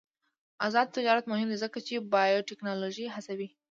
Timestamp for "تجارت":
0.97-1.25